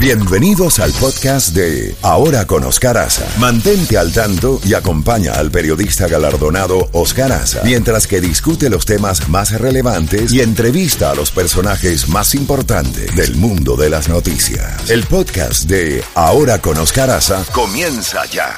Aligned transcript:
Bienvenidos 0.00 0.78
al 0.78 0.92
podcast 0.92 1.56
de 1.56 1.92
Ahora 2.04 2.46
con 2.46 2.62
Oscar 2.62 2.96
Aza. 2.96 3.26
Mantente 3.40 3.98
al 3.98 4.12
tanto 4.12 4.60
y 4.64 4.74
acompaña 4.74 5.32
al 5.32 5.50
periodista 5.50 6.06
galardonado 6.06 6.86
Oscar 6.92 7.32
Aza 7.32 7.62
mientras 7.64 8.06
que 8.06 8.20
discute 8.20 8.70
los 8.70 8.86
temas 8.86 9.28
más 9.28 9.60
relevantes 9.60 10.32
y 10.32 10.40
entrevista 10.40 11.10
a 11.10 11.16
los 11.16 11.32
personajes 11.32 12.08
más 12.08 12.36
importantes 12.36 13.14
del 13.16 13.34
mundo 13.34 13.74
de 13.74 13.90
las 13.90 14.08
noticias. 14.08 14.88
El 14.88 15.02
podcast 15.02 15.68
de 15.68 16.00
Ahora 16.14 16.60
con 16.60 16.78
Oscar 16.78 17.10
Aza 17.10 17.44
comienza 17.52 18.24
ya. 18.26 18.54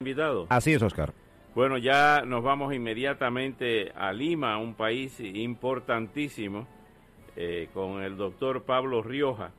Invitado. 0.00 0.48
Así 0.50 0.72
es, 0.72 0.82
Oscar. 0.82 1.14
Bueno, 1.54 1.78
ya 1.78 2.22
nos 2.26 2.42
vamos 2.42 2.74
inmediatamente 2.74 3.92
a 3.96 4.12
Lima, 4.12 4.58
un 4.58 4.74
país 4.74 5.12
importantísimo 5.20 6.66
eh, 7.40 7.68
con 7.72 8.02
el 8.02 8.16
doctor 8.16 8.64
Pablo 8.64 9.00
Rioja. 9.00 9.52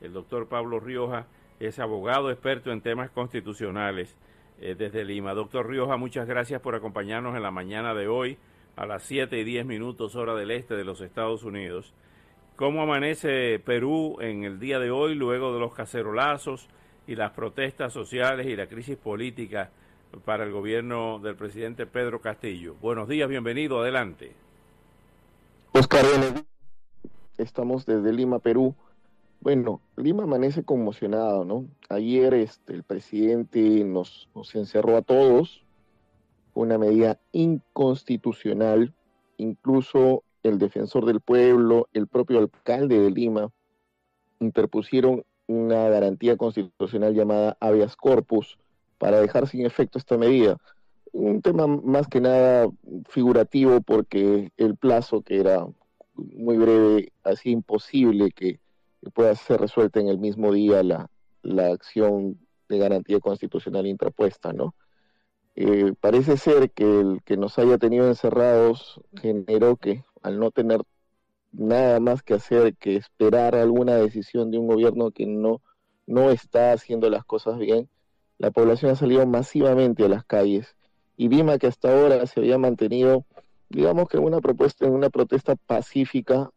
El 0.00 0.12
doctor 0.12 0.46
Pablo 0.46 0.78
Rioja 0.78 1.26
es 1.58 1.80
abogado 1.80 2.30
experto 2.30 2.70
en 2.70 2.80
temas 2.80 3.10
constitucionales 3.10 4.14
eh, 4.60 4.76
desde 4.78 5.04
Lima. 5.04 5.34
Doctor 5.34 5.68
Rioja, 5.68 5.96
muchas 5.96 6.28
gracias 6.28 6.60
por 6.60 6.76
acompañarnos 6.76 7.34
en 7.34 7.42
la 7.42 7.50
mañana 7.50 7.92
de 7.92 8.06
hoy 8.06 8.38
a 8.76 8.86
las 8.86 9.02
7 9.02 9.36
y 9.36 9.42
10 9.42 9.66
minutos 9.66 10.14
hora 10.14 10.36
del 10.36 10.52
este 10.52 10.76
de 10.76 10.84
los 10.84 11.00
Estados 11.00 11.42
Unidos. 11.42 11.92
¿Cómo 12.54 12.82
amanece 12.82 13.58
Perú 13.58 14.18
en 14.20 14.44
el 14.44 14.60
día 14.60 14.78
de 14.78 14.92
hoy 14.92 15.16
luego 15.16 15.52
de 15.52 15.58
los 15.58 15.74
cacerolazos 15.74 16.68
y 17.08 17.16
las 17.16 17.32
protestas 17.32 17.92
sociales 17.92 18.46
y 18.46 18.54
la 18.54 18.68
crisis 18.68 18.96
política 18.96 19.70
para 20.24 20.44
el 20.44 20.52
gobierno 20.52 21.18
del 21.18 21.34
presidente 21.34 21.84
Pedro 21.84 22.20
Castillo? 22.20 22.76
Buenos 22.80 23.08
días, 23.08 23.28
bienvenido, 23.28 23.80
adelante. 23.80 24.30
Oscar, 25.72 26.04
Estamos 27.38 27.84
desde 27.84 28.12
Lima, 28.12 28.38
Perú. 28.38 28.74
Bueno, 29.40 29.80
Lima 29.96 30.22
amanece 30.22 30.62
conmocionado, 30.62 31.44
¿no? 31.44 31.66
Ayer 31.88 32.32
este, 32.34 32.72
el 32.72 32.84
presidente 32.84 33.60
nos, 33.84 34.28
nos 34.34 34.54
encerró 34.54 34.96
a 34.96 35.02
todos, 35.02 35.64
una 36.54 36.78
medida 36.78 37.18
inconstitucional, 37.32 38.94
incluso 39.36 40.22
el 40.44 40.58
defensor 40.58 41.06
del 41.06 41.20
pueblo, 41.20 41.88
el 41.92 42.06
propio 42.06 42.38
alcalde 42.38 43.00
de 43.00 43.10
Lima, 43.10 43.50
interpusieron 44.38 45.24
una 45.46 45.88
garantía 45.88 46.36
constitucional 46.36 47.14
llamada 47.14 47.56
habeas 47.60 47.96
corpus 47.96 48.58
para 48.98 49.20
dejar 49.20 49.48
sin 49.48 49.66
efecto 49.66 49.98
esta 49.98 50.16
medida. 50.16 50.56
Un 51.12 51.42
tema 51.42 51.66
más 51.66 52.06
que 52.06 52.20
nada 52.20 52.68
figurativo 53.08 53.80
porque 53.80 54.52
el 54.56 54.76
plazo 54.76 55.22
que 55.22 55.40
era 55.40 55.66
muy 56.14 56.56
breve, 56.56 57.12
así 57.22 57.50
imposible 57.50 58.30
que, 58.30 58.60
pueda 59.12 59.34
ser 59.34 59.60
resuelta 59.60 60.00
en 60.00 60.08
el 60.08 60.18
mismo 60.18 60.50
día 60.50 60.82
la, 60.82 61.10
la 61.42 61.66
acción 61.68 62.38
de 62.70 62.78
garantía 62.78 63.20
constitucional 63.20 63.86
interpuesta, 63.86 64.54
¿no? 64.54 64.74
Eh, 65.56 65.92
parece 66.00 66.36
ser 66.36 66.70
que 66.72 67.00
el 67.00 67.22
que 67.22 67.36
nos 67.36 67.58
haya 67.58 67.78
tenido 67.78 68.08
encerrados 68.08 69.00
generó 69.20 69.76
que 69.76 70.02
al 70.22 70.40
no 70.40 70.50
tener 70.50 70.80
nada 71.52 72.00
más 72.00 72.22
que 72.22 72.34
hacer 72.34 72.74
que 72.76 72.96
esperar 72.96 73.54
alguna 73.54 73.94
decisión 73.96 74.50
de 74.50 74.58
un 74.58 74.66
gobierno 74.66 75.12
que 75.12 75.26
no, 75.26 75.62
no 76.06 76.30
está 76.30 76.72
haciendo 76.72 77.08
las 77.10 77.24
cosas 77.24 77.58
bien, 77.58 77.88
la 78.38 78.50
población 78.50 78.90
ha 78.90 78.96
salido 78.96 79.24
masivamente 79.26 80.04
a 80.04 80.08
las 80.08 80.24
calles 80.24 80.76
y 81.16 81.28
Lima 81.28 81.58
que 81.58 81.68
hasta 81.68 81.92
ahora 81.92 82.26
se 82.26 82.40
había 82.40 82.58
mantenido 82.58 83.24
digamos 83.74 84.08
que 84.08 84.18
una 84.18 84.40
propuesta, 84.40 84.86
una 84.86 85.10
protesta 85.10 85.56
pacífica, 85.56 86.50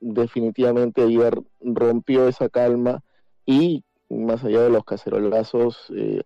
definitivamente 0.00 1.02
ayer 1.02 1.38
rompió 1.60 2.26
esa 2.26 2.48
calma 2.48 3.02
y 3.44 3.84
más 4.08 4.44
allá 4.44 4.62
de 4.62 4.70
los 4.70 4.84
cacerolazos, 4.84 5.92
eh, 5.94 6.22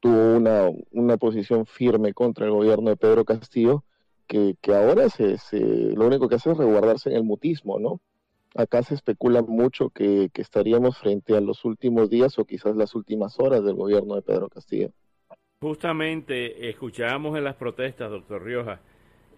tuvo 0.00 0.36
una, 0.36 0.70
una 0.92 1.16
posición 1.18 1.66
firme 1.66 2.14
contra 2.14 2.46
el 2.46 2.52
gobierno 2.52 2.90
de 2.90 2.96
Pedro 2.96 3.24
Castillo, 3.24 3.84
que, 4.26 4.56
que 4.60 4.74
ahora 4.74 5.08
se, 5.10 5.36
se, 5.36 5.60
lo 5.60 6.06
único 6.06 6.28
que 6.28 6.36
hace 6.36 6.50
es 6.50 6.56
resguardarse 6.56 7.10
en 7.10 7.16
el 7.16 7.24
mutismo, 7.24 7.78
¿no? 7.78 8.00
Acá 8.54 8.82
se 8.82 8.94
especula 8.94 9.42
mucho 9.42 9.90
que, 9.90 10.30
que 10.32 10.40
estaríamos 10.40 10.96
frente 10.96 11.36
a 11.36 11.42
los 11.42 11.66
últimos 11.66 12.08
días 12.08 12.38
o 12.38 12.46
quizás 12.46 12.74
las 12.74 12.94
últimas 12.94 13.38
horas 13.38 13.62
del 13.62 13.74
gobierno 13.74 14.14
de 14.14 14.22
Pedro 14.22 14.48
Castillo. 14.48 14.90
Justamente 15.60 16.70
escuchábamos 16.70 17.36
en 17.36 17.44
las 17.44 17.56
protestas, 17.56 18.10
doctor 18.10 18.42
Rioja, 18.42 18.80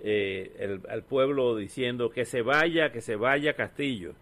eh, 0.01 0.55
el, 0.59 0.83
al 0.89 1.03
pueblo 1.03 1.57
diciendo 1.57 2.11
que 2.11 2.25
se 2.25 2.43
vaya, 2.43 2.93
que 2.93 3.01
se 3.01 3.17
vaya 3.17 3.55
Castillo. 3.55 4.15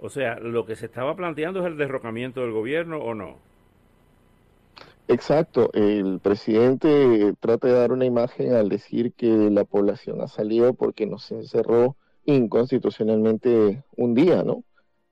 O 0.00 0.08
sea, 0.08 0.38
lo 0.38 0.66
que 0.66 0.76
se 0.76 0.86
estaba 0.86 1.14
planteando 1.14 1.60
es 1.60 1.66
el 1.66 1.76
derrocamiento 1.76 2.40
del 2.40 2.52
gobierno 2.52 2.98
o 2.98 3.14
no. 3.14 3.36
Exacto, 5.08 5.70
el 5.74 6.20
presidente 6.20 7.34
trata 7.40 7.68
de 7.68 7.74
dar 7.74 7.92
una 7.92 8.04
imagen 8.04 8.54
al 8.54 8.68
decir 8.68 9.12
que 9.12 9.28
la 9.28 9.64
población 9.64 10.20
ha 10.20 10.28
salido 10.28 10.74
porque 10.74 11.06
nos 11.06 11.30
encerró 11.32 11.96
inconstitucionalmente 12.24 13.82
un 13.96 14.14
día, 14.14 14.42
¿no? 14.42 14.64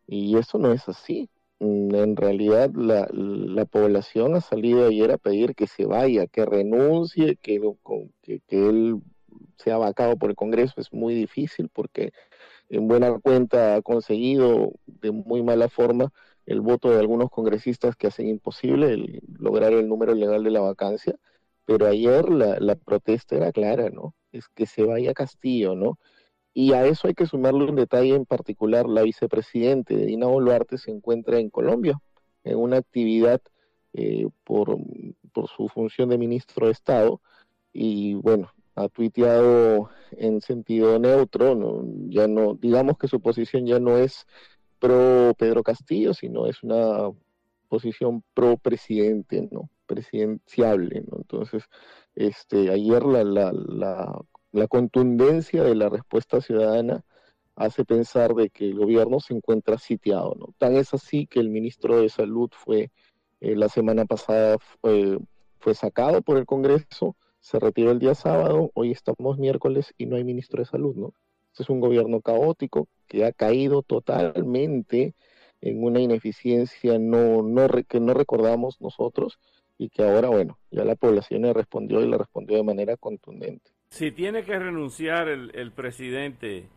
Y 0.07 0.37
eso 0.39 0.59
no 0.59 0.73
es 0.73 0.89
así. 0.89 1.29
En 1.59 2.17
realidad 2.17 2.71
la, 2.75 3.09
la 3.13 3.65
población 3.67 4.35
ha 4.35 4.41
salido 4.41 4.87
ayer 4.87 5.11
a 5.11 5.19
pedir 5.19 5.55
que 5.55 5.67
se 5.67 5.85
vaya, 5.85 6.27
que 6.27 6.47
renuncie, 6.47 7.37
que, 7.37 7.61
que, 8.23 8.41
que 8.49 8.69
él 8.69 8.97
sea 9.63 9.79
vacado 9.79 10.17
por 10.17 10.31
el 10.31 10.37
Congreso 10.37 10.75
es 10.81 10.93
muy 10.93 11.15
difícil 11.15 11.69
porque 11.73 12.13
en 12.69 12.89
buena 12.89 13.19
cuenta 13.19 13.77
ha 13.77 13.83
conseguido 13.83 14.73
de 14.87 15.11
muy 15.11 15.43
mala 15.43 15.69
forma 15.69 16.13
el 16.47 16.61
voto 16.61 16.91
de 16.91 16.99
algunos 16.99 17.31
congresistas 17.31 17.97
que 17.97 18.07
hacen 18.09 18.29
imposible 18.29 19.21
lograr 19.39 19.73
el 19.73 19.89
número 19.89 20.15
legal 20.15 20.43
de 20.43 20.51
la 20.51 20.61
vacancia, 20.61 21.15
pero 21.65 21.87
ayer 21.87 22.29
la, 22.29 22.75
protesta 22.77 23.37
era 23.37 23.53
clara, 23.53 23.91
¿no? 23.91 24.15
Es 24.33 24.49
que 24.49 24.67
se 24.67 24.83
vaya 24.83 25.15
Castillo, 25.15 25.75
¿no? 25.77 25.99
Y 26.53 26.73
a 26.73 26.87
eso 26.87 27.07
hay 27.07 27.15
que 27.15 27.27
sumarle 27.27 27.65
un 27.65 27.77
detalle 27.77 28.15
en 28.15 28.27
particular, 28.27 28.89
la 28.89 29.03
vicepresidente 29.03 29.97
Dina 29.97 30.27
Boluarte 30.27 30.79
se 30.79 30.91
encuentra 30.91 31.39
en 31.39 31.51
Colombia, 31.51 32.01
en 32.45 32.57
una 32.59 32.79
actividad 32.79 33.41
eh, 33.93 34.27
por, 34.45 34.77
por 35.33 35.49
su 35.49 35.69
función 35.69 36.09
de 36.09 36.19
ministro 36.19 36.67
de 36.67 36.73
Estado, 36.73 37.21
y 37.73 38.15
bueno, 38.15 38.51
ha 38.83 38.89
tuiteado 38.89 39.91
en 40.13 40.41
sentido 40.41 40.99
neutro, 40.99 41.85
ya 42.09 42.27
no, 42.27 42.55
digamos 42.55 42.99
que 42.99 43.09
su 43.09 43.21
posición 43.21 43.67
ya 43.67 43.79
no 43.81 43.97
es 43.99 44.27
pro 44.79 45.35
Pedro 45.39 45.63
Castillo, 45.63 46.15
sino 46.15 46.47
es 46.47 46.63
una 46.63 47.11
posición 47.69 48.23
pro 48.35 48.57
presidente, 48.57 49.49
¿no? 49.51 49.71
presidenciable. 49.87 51.05
Entonces, 51.17 51.65
este, 52.15 52.71
ayer 52.71 53.05
la, 53.05 53.25
la, 53.25 53.53
la, 53.53 54.21
la 54.53 54.69
contundencia 54.69 55.65
de 55.65 55.75
la 55.75 55.89
respuesta 55.89 56.41
ciudadana 56.41 57.05
hace 57.57 57.85
pensar 57.85 58.35
de 58.35 58.51
que 58.51 58.67
el 58.67 58.75
gobierno 58.75 59.21
se 59.21 59.35
encuentra 59.35 59.79
sitiado, 59.79 60.35
¿no? 60.39 60.55
Tan 60.59 60.77
es 60.77 60.95
así 60.95 61.27
que 61.27 61.41
el 61.41 61.51
ministro 61.51 62.01
de 62.01 62.09
Salud 62.09 62.51
fue, 62.53 62.91
eh, 63.41 63.57
la 63.57 63.69
semana 63.69 64.05
pasada 64.05 64.59
fue, 64.59 65.19
fue 65.59 65.75
sacado 65.75 66.23
por 66.23 66.39
el 66.39 66.47
Congreso, 66.47 67.17
se 67.41 67.59
retiró 67.59 67.91
el 67.91 67.99
día 67.99 68.15
sábado, 68.15 68.71
hoy 68.75 68.93
estamos 68.93 69.39
miércoles 69.39 69.95
y 69.99 70.07
no 70.07 70.17
hay 70.17 70.25
ministro 70.25 70.61
de 70.61 70.67
salud, 70.67 70.95
¿no? 70.95 71.15
Este 71.53 71.65
es 71.65 71.71
un 71.71 71.81
gobierno 71.81 72.21
caótico 72.21 72.89
que 73.09 73.25
ha 73.25 73.33
caído 73.33 73.83
totalmente 73.83 75.15
en 75.61 75.83
una 75.83 76.01
ineficiencia 76.01 76.99
no, 76.99 77.43
no, 77.43 77.69
que 77.89 78.01
no 78.01 78.15
recordamos 78.15 78.81
nosotros 78.81 79.39
y 79.79 79.89
que 79.89 80.03
ahora, 80.03 80.29
bueno, 80.29 80.59
ya 80.71 80.85
la 80.85 80.95
población 80.95 81.43
le 81.43 81.53
respondió 81.53 82.01
y 82.03 82.09
le 82.09 82.19
respondió 82.19 82.57
de 82.57 82.63
manera 82.63 82.97
contundente. 82.97 83.71
Si 83.91 84.13
tiene 84.13 84.45
que 84.45 84.59
renunciar 84.59 85.29
el, 85.29 85.51
el 85.55 85.73
presidente, 85.73 86.69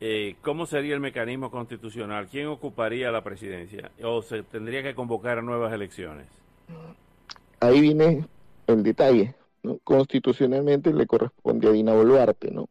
eh, 0.00 0.36
¿cómo 0.42 0.66
sería 0.66 0.94
el 0.94 1.00
mecanismo 1.00 1.50
constitucional? 1.50 2.28
¿Quién 2.28 2.46
ocuparía 2.46 3.10
la 3.10 3.24
presidencia? 3.24 3.90
¿O 4.02 4.22
se 4.22 4.42
tendría 4.42 4.82
que 4.82 4.94
convocar 4.94 5.38
a 5.38 5.42
nuevas 5.42 5.72
elecciones? 5.72 6.26
Ahí 7.60 7.80
viene 7.80 8.24
el 8.66 8.82
detalle. 8.82 9.34
Constitucionalmente 9.84 10.92
le 10.92 11.06
corresponde 11.06 11.68
a 11.68 11.72
Dina 11.72 11.94
Boluarte, 11.94 12.50
¿no? 12.50 12.68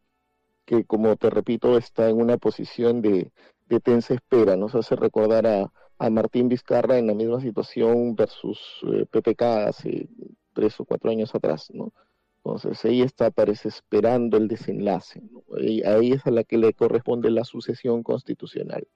que 0.69 0.85
como 0.85 1.15
te 1.15 1.31
repito 1.31 1.79
está 1.79 2.09
en 2.09 2.21
una 2.21 2.37
posición 2.37 3.01
de, 3.01 3.31
de 3.69 3.79
tensa 3.79 4.13
espera, 4.13 4.55
nos 4.55 4.75
hace 4.75 4.95
recordar 4.95 5.47
a, 5.47 5.71
a, 5.97 6.09
Martín 6.11 6.47
Vizcarra 6.47 6.99
en 6.99 7.07
la 7.07 7.15
misma 7.15 7.41
situación 7.41 8.15
versus 8.15 8.59
eh, 8.83 9.07
PPK 9.09 9.41
hace 9.67 10.09
tres 10.53 10.79
o 10.79 10.85
cuatro 10.85 11.09
años 11.09 11.33
atrás, 11.33 11.71
¿no? 11.73 11.91
Entonces 12.37 12.85
ella 12.85 13.05
está, 13.05 13.31
parece, 13.31 13.67
esperando 13.69 14.37
el 14.37 14.47
desenlace, 14.47 15.21
¿no? 15.21 15.41
y 15.59 15.83
ahí 15.83 16.11
es 16.11 16.27
a 16.27 16.31
la 16.31 16.43
que 16.43 16.59
le 16.59 16.73
corresponde 16.73 17.31
la 17.31 17.45
sucesión 17.45 18.03
constitucional. 18.03 18.87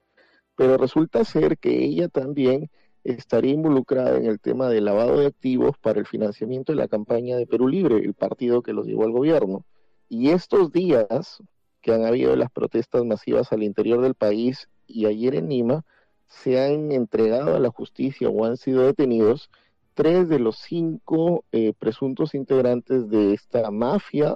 Pero 0.56 0.78
resulta 0.78 1.26
ser 1.26 1.58
que 1.58 1.84
ella 1.84 2.08
también 2.08 2.70
estaría 3.04 3.54
involucrada 3.54 4.18
en 4.18 4.26
el 4.26 4.40
tema 4.40 4.70
del 4.70 4.86
lavado 4.86 5.20
de 5.20 5.28
activos 5.28 5.78
para 5.78 6.00
el 6.00 6.06
financiamiento 6.06 6.72
de 6.72 6.78
la 6.78 6.88
campaña 6.88 7.38
de 7.38 7.48
Perú 7.48 7.68
Libre, 7.68 7.98
el 7.98 8.14
partido 8.14 8.62
que 8.62 8.74
los 8.74 8.86
llevó 8.86 9.04
al 9.04 9.12
gobierno. 9.12 9.66
Y 10.10 10.30
estos 10.30 10.72
días 10.72 11.42
que 11.82 11.94
han 11.94 12.06
habido 12.06 12.36
las 12.36 12.50
protestas 12.50 13.04
masivas 13.04 13.52
al 13.52 13.62
interior 13.62 14.02
del 14.02 14.16
país 14.16 14.70
y 14.88 15.06
ayer 15.06 15.36
en 15.36 15.50
Lima, 15.50 15.84
se 16.28 16.60
han 16.60 16.92
entregado 16.92 17.56
a 17.56 17.60
la 17.60 17.70
justicia 17.70 18.30
o 18.30 18.46
han 18.46 18.58
sido 18.58 18.86
detenidos 18.86 19.50
tres 19.94 20.28
de 20.30 20.40
los 20.40 20.58
cinco 20.58 21.44
eh, 21.52 21.74
presuntos 21.78 22.34
integrantes 22.34 23.10
de 23.10 23.34
esta 23.34 23.70
mafia 23.70 24.36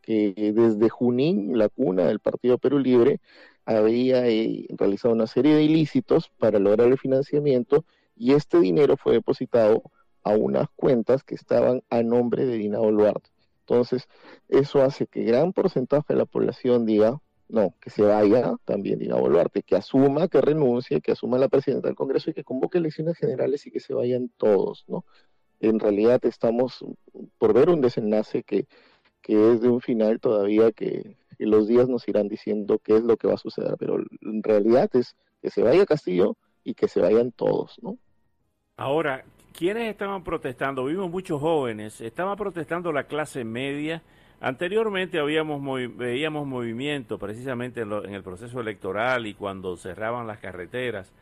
que 0.00 0.52
desde 0.54 0.88
Junín, 0.88 1.58
la 1.58 1.68
cuna 1.68 2.04
del 2.04 2.20
Partido 2.20 2.58
Perú 2.58 2.78
Libre, 2.78 3.20
había 3.64 4.26
eh, 4.28 4.66
realizado 4.70 5.14
una 5.14 5.26
serie 5.26 5.54
de 5.54 5.62
ilícitos 5.62 6.30
para 6.38 6.58
lograr 6.58 6.88
el 6.88 6.98
financiamiento 6.98 7.84
y 8.16 8.32
este 8.32 8.60
dinero 8.60 8.96
fue 8.96 9.14
depositado 9.14 9.82
a 10.22 10.30
unas 10.30 10.68
cuentas 10.76 11.22
que 11.22 11.34
estaban 11.34 11.82
a 11.90 12.02
nombre 12.02 12.46
de 12.46 12.56
Dina 12.56 12.78
Boluarte. 12.78 13.30
Entonces, 13.60 14.08
eso 14.48 14.82
hace 14.82 15.06
que 15.06 15.24
gran 15.24 15.52
porcentaje 15.52 16.12
de 16.12 16.18
la 16.18 16.26
población 16.26 16.86
diga, 16.86 17.20
no, 17.48 17.74
que 17.80 17.90
se 17.90 18.02
vaya 18.02 18.56
también 18.64 18.98
Dina 18.98 19.16
Boluarte, 19.16 19.62
que 19.62 19.76
asuma, 19.76 20.28
que 20.28 20.40
renuncie, 20.40 21.00
que 21.00 21.12
asuma 21.12 21.38
la 21.38 21.48
presidenta 21.48 21.88
del 21.88 21.96
Congreso 21.96 22.30
y 22.30 22.34
que 22.34 22.44
convoque 22.44 22.78
elecciones 22.78 23.16
generales 23.16 23.66
y 23.66 23.70
que 23.70 23.80
se 23.80 23.94
vayan 23.94 24.30
todos, 24.36 24.84
¿no? 24.88 25.04
En 25.60 25.78
realidad 25.78 26.20
estamos 26.24 26.84
por 27.38 27.54
ver 27.54 27.70
un 27.70 27.80
desenlace 27.80 28.42
que, 28.42 28.66
que 29.22 29.52
es 29.52 29.60
de 29.60 29.68
un 29.68 29.80
final 29.80 30.20
todavía 30.20 30.72
que, 30.72 31.16
que 31.38 31.46
los 31.46 31.68
días 31.68 31.88
nos 31.88 32.06
irán 32.08 32.28
diciendo 32.28 32.78
qué 32.78 32.96
es 32.96 33.02
lo 33.02 33.16
que 33.16 33.28
va 33.28 33.34
a 33.34 33.38
suceder, 33.38 33.76
pero 33.78 33.96
en 33.98 34.42
realidad 34.42 34.90
es 34.94 35.16
que 35.40 35.50
se 35.50 35.62
vaya 35.62 35.86
Castillo 35.86 36.36
y 36.64 36.74
que 36.74 36.88
se 36.88 37.00
vayan 37.00 37.30
todos, 37.30 37.78
¿no? 37.82 37.98
Ahora, 38.76 39.24
¿quiénes 39.52 39.88
estaban 39.90 40.24
protestando? 40.24 40.86
Vimos 40.86 41.10
muchos 41.10 41.40
jóvenes, 41.40 42.00
estaba 42.00 42.34
protestando 42.34 42.90
la 42.90 43.04
clase 43.04 43.44
media. 43.44 44.02
Anteriormente 44.40 45.20
habíamos 45.20 45.62
veíamos 45.96 46.46
movimiento 46.46 47.18
precisamente 47.18 47.82
en, 47.82 48.14
el 48.14 48.22
proceso 48.22 48.60
electoral 48.60 49.26
y 49.26 49.34
cuando 49.34 49.76
cerraban 49.76 50.26
las 50.26 50.38
carreteras 50.38 51.12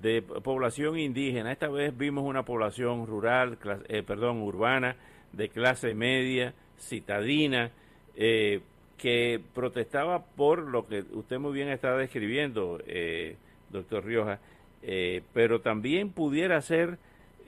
de 0.00 0.22
población 0.22 0.98
indígena. 0.98 1.50
Esta 1.50 1.68
vez 1.68 1.96
vimos 1.96 2.24
una 2.24 2.44
población 2.44 3.06
rural, 3.06 3.58
eh, 3.88 4.02
perdón, 4.02 4.40
urbana, 4.40 4.96
de 5.32 5.48
clase 5.48 5.94
media, 5.94 6.54
citadina, 6.78 7.70
eh, 8.14 8.60
que 8.96 9.40
protestaba 9.54 10.24
por 10.24 10.60
lo 10.60 10.86
que 10.86 11.04
usted 11.12 11.38
muy 11.38 11.52
bien 11.52 11.68
está 11.68 11.96
describiendo, 11.96 12.78
eh, 12.86 13.36
doctor 13.70 14.04
Rioja, 14.04 14.40
eh, 14.82 15.22
pero 15.32 15.60
también 15.60 16.10
pudiera 16.10 16.60
ser 16.62 16.98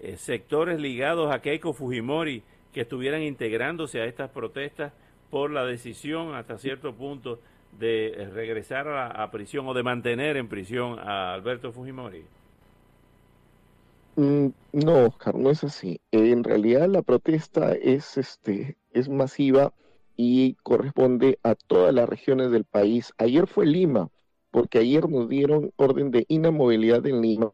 eh, 0.03 0.17
sectores 0.17 0.81
ligados 0.81 1.35
a 1.35 1.41
Keiko 1.41 1.73
Fujimori 1.73 2.43
que 2.73 2.83
estuvieran 2.83 3.23
integrándose 3.23 4.01
a 4.01 4.05
estas 4.05 4.31
protestas 4.31 4.93
por 5.31 5.51
la 5.51 5.65
decisión 5.65 6.35
hasta 6.35 6.59
cierto 6.59 6.95
punto 6.95 7.39
de 7.79 8.29
regresar 8.35 8.87
a, 8.89 9.31
prisión 9.31 9.67
o 9.67 9.75
de 9.75 9.83
mantener 9.83 10.37
en 10.37 10.49
prisión 10.49 10.99
a 10.99 11.33
Alberto 11.33 11.73
Fujimori. 11.73 12.23
Mm, 14.17 14.49
no, 14.73 15.07
Oscar, 15.07 15.35
no 15.35 15.51
es 15.51 15.65
así. 15.65 16.01
En 16.11 16.45
realidad 16.45 16.87
la 16.89 17.01
protesta 17.01 17.73
es, 17.73 18.19
este, 18.19 18.77
es 18.93 19.09
masiva 19.09 19.73
y 20.17 20.55
corresponde 20.63 21.39
a 21.43 21.55
todas 21.55 21.95
las 21.95 22.09
regiones 22.09 22.51
del 22.51 22.65
país. 22.65 23.13
Ayer 23.17 23.47
fue 23.47 23.65
Lima, 23.65 24.11
porque 24.53 24.79
ayer 24.79 25.09
nos 25.09 25.29
dieron 25.29 25.73
orden 25.77 26.13
de 26.13 26.27
inamovilidad 26.29 27.05
en 27.07 27.23
Lima, 27.23 27.53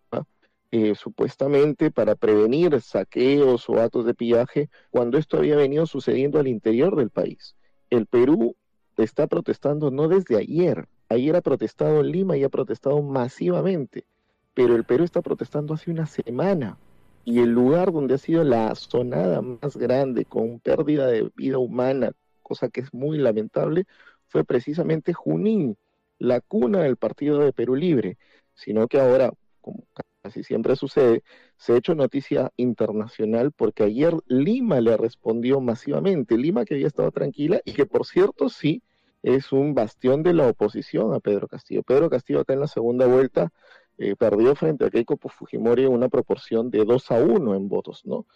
eh, 0.71 0.95
supuestamente 0.95 1.91
para 1.91 2.15
prevenir 2.15 2.79
saqueos 2.83 3.71
o 3.71 3.81
actos 3.81 4.05
de 4.05 4.15
pillaje, 4.15 4.69
cuando 4.91 5.17
esto 5.17 5.39
había 5.39 5.56
venido 5.56 5.87
sucediendo 5.87 6.39
al 6.39 6.49
interior 6.49 6.97
del 6.97 7.09
país. 7.09 7.55
El 7.89 8.05
Perú 8.05 8.56
está 8.99 9.29
protestando 9.29 9.91
no 9.91 10.09
desde 10.09 10.37
ayer, 10.37 10.89
ayer 11.09 11.37
ha 11.37 11.41
protestado 11.41 12.00
en 12.00 12.11
Lima 12.11 12.37
y 12.37 12.43
ha 12.43 12.49
protestado 12.49 13.01
masivamente, 13.01 14.05
pero 14.53 14.75
el 14.75 14.85
Perú 14.85 15.05
está 15.05 15.23
protestando 15.23 15.75
hace 15.75 15.93
una 15.93 16.06
semana. 16.06 16.77
Y 17.25 17.41
el 17.41 17.51
lugar 17.51 17.93
donde 17.93 18.15
ha 18.15 18.19
sido 18.19 18.43
la 18.43 18.75
sonada 18.75 19.41
más 19.41 19.77
grande, 19.77 20.25
con 20.25 20.59
pérdida 20.59 21.06
de 21.06 21.31
vida 21.37 21.59
humana, 21.59 22.12
cosa 22.43 22.69
que 22.69 22.81
es 22.81 22.93
muy 22.93 23.19
lamentable, 23.19 23.85
fue 24.27 24.44
precisamente 24.44 25.12
Junín, 25.12 25.77
la 26.19 26.41
cuna 26.41 26.82
del 26.82 26.97
partido 26.97 27.38
de 27.38 27.53
Perú 27.53 27.76
Libre, 27.76 28.19
sino 28.55 28.88
que 28.88 29.00
ahora, 29.00 29.32
como 29.61 29.85
casi 30.23 30.43
siempre 30.43 30.76
sucede, 30.76 31.23
se 31.56 31.73
ha 31.73 31.76
hecho 31.76 31.94
noticia 31.94 32.53
internacional 32.56 33.53
porque 33.53 33.85
ayer 33.85 34.15
Lima 34.26 34.81
le 34.81 34.97
respondió 34.97 35.61
masivamente, 35.61 36.37
Lima 36.37 36.65
que 36.65 36.75
había 36.75 36.87
estado 36.87 37.11
tranquila 37.11 37.61
y 37.65 37.73
que 37.73 37.87
por 37.87 38.06
cierto 38.06 38.49
sí 38.49 38.82
es 39.23 39.53
un 39.53 39.75
bastión 39.75 40.23
de 40.23 40.35
la 40.35 40.49
oposición 40.49 41.15
a 41.15 41.20
Pedro 41.20 41.49
Castillo. 41.49 41.82
Pedro 41.82 42.11
Castillo 42.11 42.41
acá 42.41 42.53
en 42.53 42.61
la 42.61 42.69
segunda 42.69 43.06
vuelta 43.06 43.53
eh, 43.99 44.15
perdió 44.17 44.55
frente 44.55 44.85
a 44.85 44.91
Keiko 44.91 45.17
Fujimori 45.17 45.87
una 45.87 46.09
proporción 46.09 46.70
de 46.70 46.85
2 46.85 47.11
a 47.11 47.20
1 47.23 47.55
en 47.55 47.69
votos, 47.69 48.05
¿no? 48.05 48.26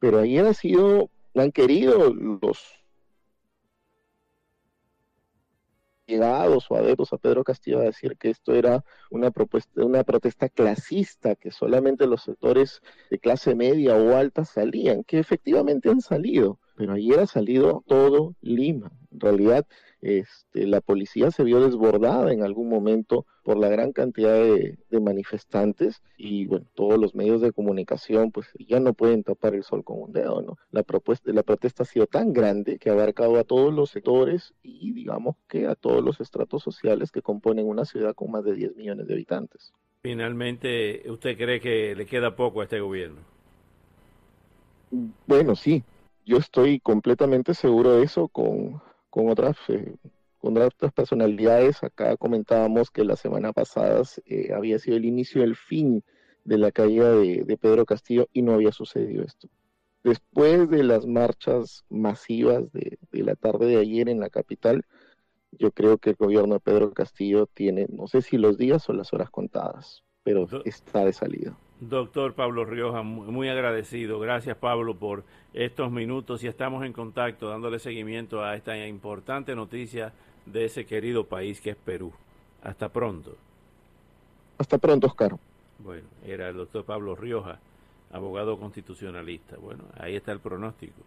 Pero 0.00 0.18
ayer 0.18 0.44
ha 0.46 0.54
sido, 0.54 1.10
han 1.34 1.52
querido 1.52 2.12
los 2.12 2.81
llegados 6.06 6.70
o 6.70 6.76
adeptos 6.76 7.12
a 7.12 7.18
Pedro 7.18 7.44
Castillo 7.44 7.80
a 7.80 7.84
decir 7.84 8.16
que 8.16 8.30
esto 8.30 8.54
era 8.54 8.84
una 9.10 9.30
propuesta, 9.30 9.84
una 9.84 10.04
protesta 10.04 10.48
clasista, 10.48 11.34
que 11.34 11.50
solamente 11.50 12.06
los 12.06 12.22
sectores 12.22 12.82
de 13.10 13.18
clase 13.18 13.54
media 13.54 13.96
o 13.96 14.16
alta 14.16 14.44
salían, 14.44 15.04
que 15.04 15.18
efectivamente 15.18 15.90
han 15.90 16.00
salido, 16.00 16.58
pero 16.82 16.94
ayer 16.94 17.20
ha 17.20 17.28
salido 17.28 17.84
todo 17.86 18.34
Lima. 18.40 18.90
En 19.12 19.20
realidad, 19.20 19.64
este, 20.00 20.66
la 20.66 20.80
policía 20.80 21.30
se 21.30 21.44
vio 21.44 21.60
desbordada 21.60 22.32
en 22.32 22.42
algún 22.42 22.68
momento 22.68 23.24
por 23.44 23.56
la 23.56 23.68
gran 23.68 23.92
cantidad 23.92 24.34
de, 24.34 24.76
manifestantes 25.00 26.02
y 26.16 26.46
bueno, 26.46 26.66
todos 26.74 26.98
los 26.98 27.14
medios 27.14 27.40
de 27.40 27.52
comunicación 27.52 28.32
pues 28.32 28.48
ya 28.58 28.80
no 28.80 28.94
pueden 28.94 29.22
tapar 29.22 29.54
el 29.54 29.62
sol 29.62 29.84
con 29.84 30.02
un 30.02 30.12
dedo, 30.12 30.42
¿no? 30.42 30.58
La 30.72 30.82
propuesta, 30.82 31.32
la 31.32 31.44
protesta 31.44 31.84
ha 31.84 31.86
sido 31.86 32.08
tan 32.08 32.32
grande 32.32 32.80
que 32.80 32.90
ha 32.90 32.94
abarcado 32.94 33.38
a 33.38 33.44
todos 33.44 33.72
los 33.72 33.90
sectores 33.90 34.52
y 34.64 34.92
digamos 34.92 35.36
que 35.48 35.68
a 35.68 35.76
todos 35.76 36.02
los 36.02 36.20
estratos 36.20 36.64
sociales 36.64 37.12
que 37.12 37.22
componen 37.22 37.68
una 37.68 37.84
ciudad 37.84 38.16
con 38.16 38.32
más 38.32 38.42
de 38.42 38.56
10 38.56 38.74
millones 38.74 39.06
de 39.06 39.14
habitantes. 39.14 39.72
Finalmente, 40.02 41.08
¿usted 41.08 41.36
cree 41.36 41.60
que 41.60 41.94
le 41.94 42.06
queda 42.06 42.34
poco 42.34 42.60
a 42.60 42.64
este 42.64 42.80
gobierno? 42.80 43.20
Bueno, 45.26 45.56
sí, 45.56 45.82
yo 46.24 46.38
estoy 46.38 46.80
completamente 46.80 47.54
seguro 47.54 47.92
de 47.96 48.04
eso 48.04 48.28
con 48.28 48.80
con 49.12 49.28
otras, 49.28 49.58
eh, 49.68 49.94
con 50.38 50.56
otras 50.56 50.90
personalidades. 50.90 51.84
Acá 51.84 52.16
comentábamos 52.16 52.90
que 52.90 53.04
la 53.04 53.14
semana 53.14 53.52
pasada 53.52 54.02
eh, 54.24 54.54
había 54.54 54.78
sido 54.78 54.96
el 54.96 55.04
inicio 55.04 55.42
del 55.42 55.54
fin 55.54 56.02
de 56.44 56.56
la 56.56 56.72
caída 56.72 57.14
de, 57.14 57.58
Pedro 57.60 57.84
Castillo 57.84 58.26
y 58.32 58.40
no 58.40 58.54
había 58.54 58.72
sucedido 58.72 59.22
esto. 59.22 59.48
Después 60.02 60.70
de 60.70 60.82
las 60.82 61.06
marchas 61.06 61.84
masivas 61.90 62.72
de, 62.72 62.98
de 63.12 63.22
la 63.22 63.36
tarde 63.36 63.66
de 63.66 63.76
ayer 63.76 64.08
en 64.08 64.18
la 64.18 64.30
capital, 64.30 64.82
yo 65.52 65.70
creo 65.72 65.98
que 65.98 66.10
el 66.10 66.16
gobierno 66.16 66.54
de 66.54 66.60
Pedro 66.60 66.94
Castillo 66.94 67.46
tiene, 67.52 67.86
no 67.90 68.06
sé 68.08 68.22
si 68.22 68.38
los 68.38 68.56
días 68.56 68.88
o 68.88 68.94
las 68.94 69.12
horas 69.12 69.28
contadas, 69.28 70.04
pero 70.24 70.48
está 70.64 71.04
de 71.04 71.12
salida. 71.12 71.54
Doctor 71.88 72.34
Pablo 72.34 72.64
Rioja, 72.64 73.02
muy 73.02 73.48
agradecido. 73.48 74.20
Gracias 74.20 74.56
Pablo 74.56 74.94
por 74.94 75.24
estos 75.52 75.90
minutos 75.90 76.44
y 76.44 76.46
estamos 76.46 76.84
en 76.84 76.92
contacto 76.92 77.48
dándole 77.48 77.80
seguimiento 77.80 78.44
a 78.44 78.54
esta 78.54 78.86
importante 78.86 79.56
noticia 79.56 80.12
de 80.46 80.66
ese 80.66 80.86
querido 80.86 81.24
país 81.24 81.60
que 81.60 81.70
es 81.70 81.76
Perú. 81.76 82.12
Hasta 82.62 82.88
pronto. 82.88 83.36
Hasta 84.58 84.78
pronto, 84.78 85.08
Oscar. 85.08 85.36
Bueno, 85.80 86.06
era 86.24 86.50
el 86.50 86.56
doctor 86.56 86.84
Pablo 86.84 87.16
Rioja, 87.16 87.58
abogado 88.12 88.56
constitucionalista. 88.60 89.56
Bueno, 89.56 89.82
ahí 89.98 90.14
está 90.14 90.30
el 90.30 90.38
pronóstico. 90.38 91.02